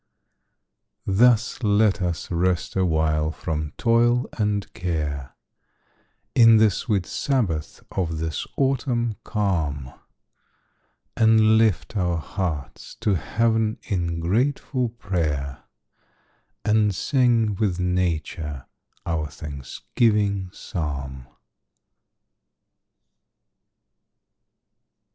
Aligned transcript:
Thus 1.05 1.61
let 1.61 2.01
us 2.01 2.31
rest 2.31 2.75
awhile 2.75 3.29
from 3.29 3.71
toil 3.77 4.27
and 4.33 4.73
care, 4.73 5.35
In 6.33 6.57
the 6.57 6.71
sweet 6.71 7.05
sabbath 7.05 7.83
of 7.91 8.17
this 8.17 8.47
autumn 8.57 9.17
calm, 9.23 9.93
And 11.15 11.59
lift 11.59 11.95
our 11.95 12.17
hearts 12.17 12.95
to 13.01 13.13
heaven 13.13 13.77
in 13.83 14.19
grateful 14.19 14.89
prayer, 14.89 15.65
And 16.65 16.95
sing 16.95 17.53
with 17.59 17.79
nature 17.79 18.65
our 19.05 19.27
thanksgiving 19.27 20.49
psalm. 20.51 21.27